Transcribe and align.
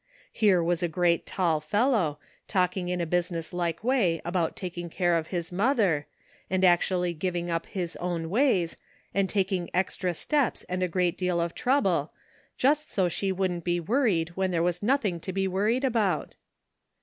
Here 0.31 0.63
was 0.63 0.81
a 0.81 0.87
great 0.87 1.27
tall 1.27 1.59
fellow, 1.59 2.17
talking 2.47 2.89
in 2.89 2.99
a 2.99 3.05
business 3.05 3.53
like 3.53 3.83
way 3.83 4.19
about 4.25 4.55
taking 4.55 4.89
care 4.89 5.15
of 5.15 5.27
his 5.27 5.51
mother, 5.51 6.07
and 6.49 6.65
actually 6.65 7.13
giving 7.13 7.51
up 7.51 7.67
his 7.67 7.95
own 7.97 8.31
ways, 8.31 8.77
and 9.13 9.29
taking 9.29 9.69
extra 9.75 10.15
steps 10.15 10.63
and 10.63 10.81
a 10.81 10.87
great 10.87 11.19
deal 11.19 11.39
of 11.39 11.53
trouble, 11.53 12.13
just 12.57 12.89
so 12.89 13.09
she 13.09 13.31
wouldn't 13.31 13.63
be 13.63 13.79
worried 13.79 14.29
when 14.29 14.49
there 14.49 14.63
was 14.63 14.81
nothing 14.81 15.19
to 15.19 15.31
be 15.31 15.47
worried 15.47 15.83
about. 15.83 16.33